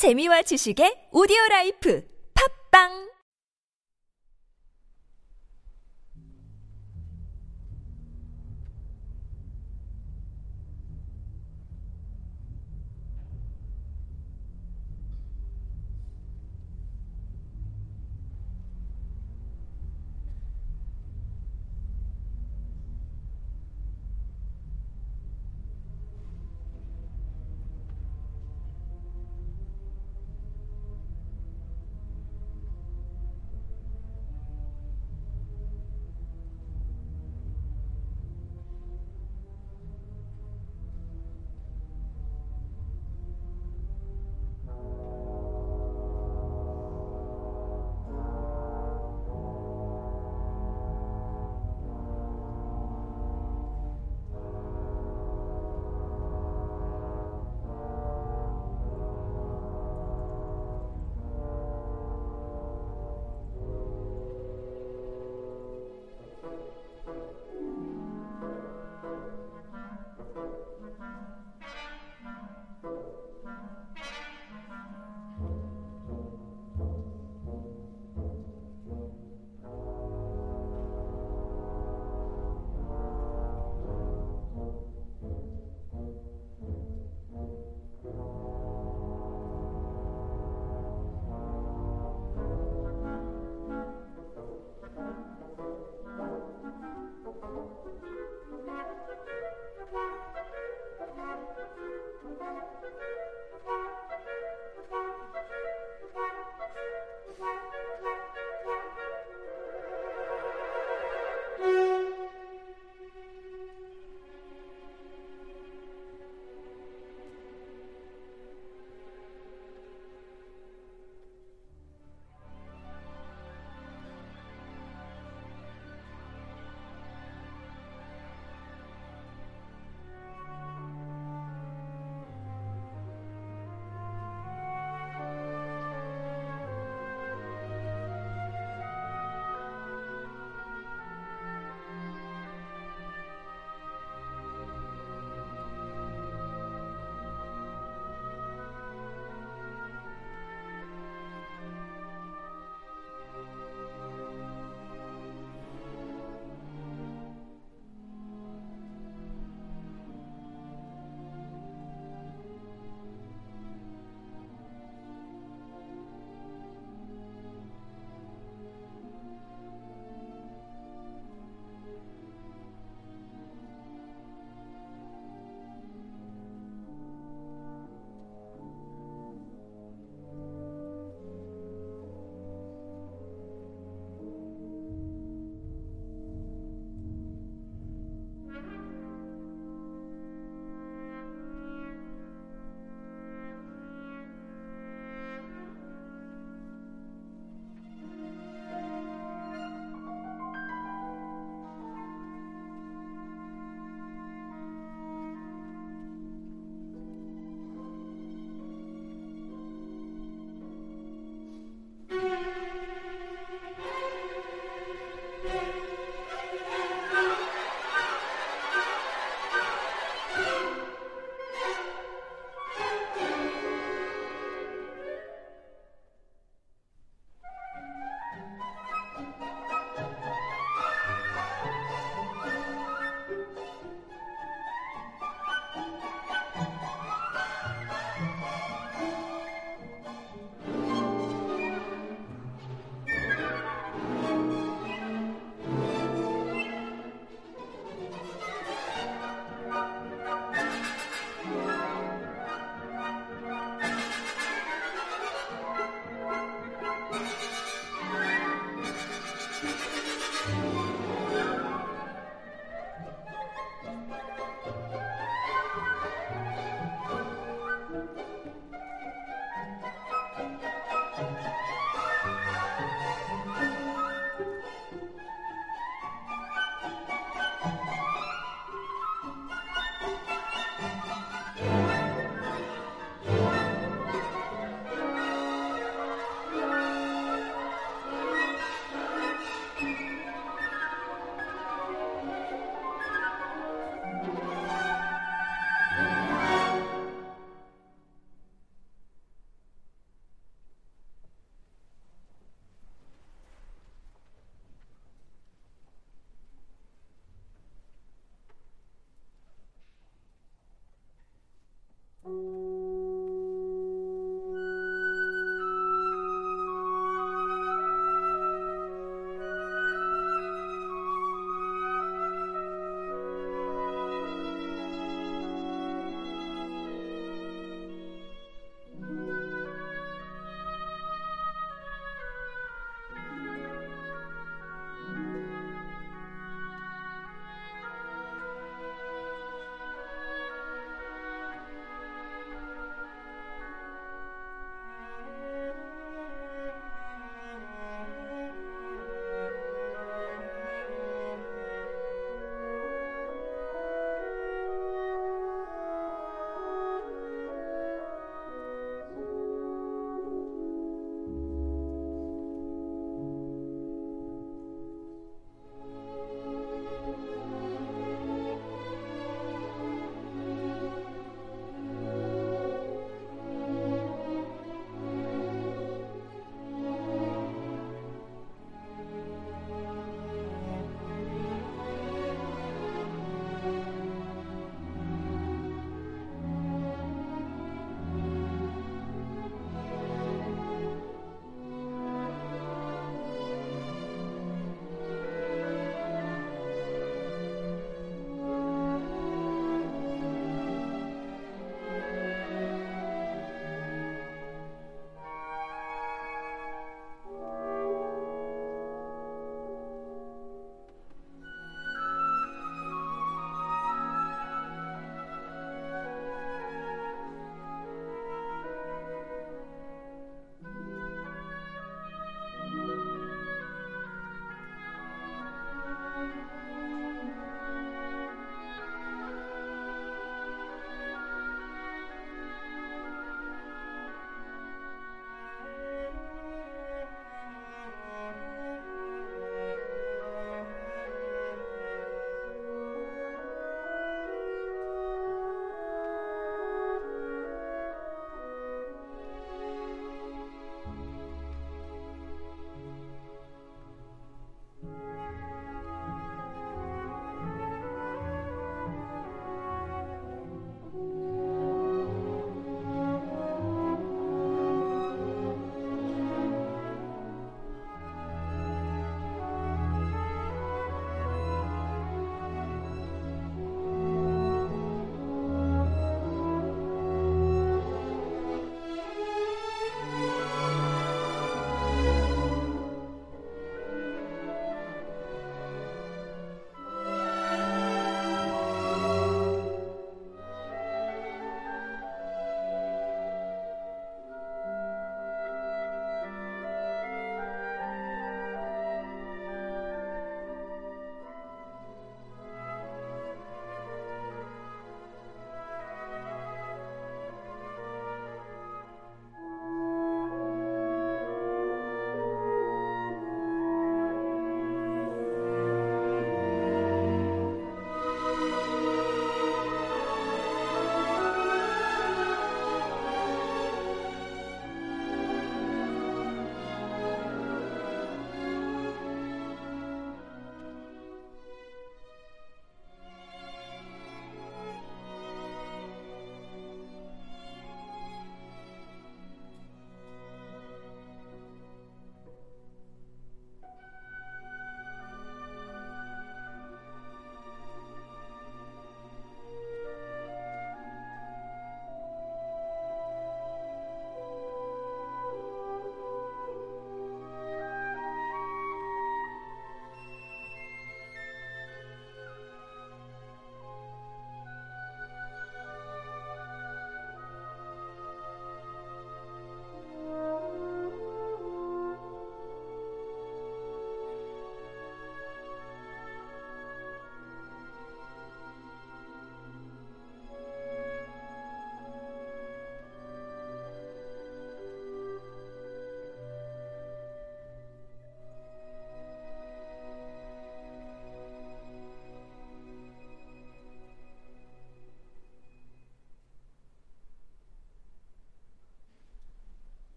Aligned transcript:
재미와 0.00 0.40
지식의 0.48 1.12
오디오 1.12 1.36
라이프. 1.50 2.00
팝빵! 2.32 3.09